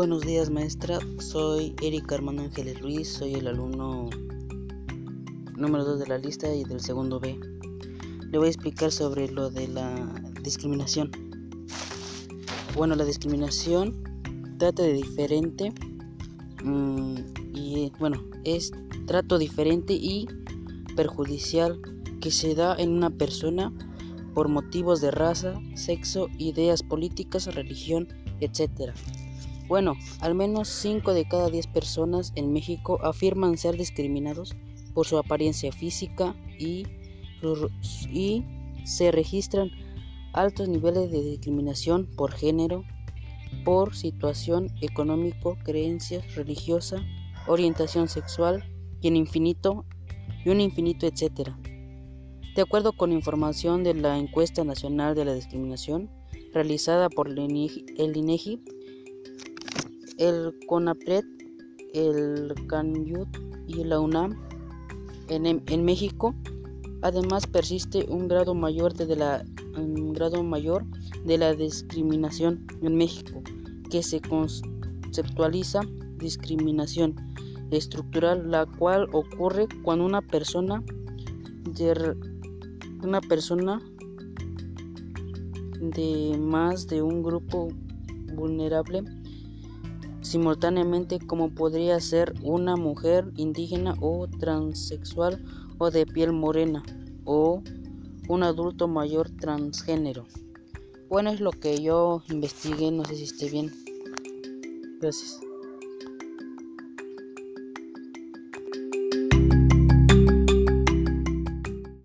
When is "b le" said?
7.20-8.38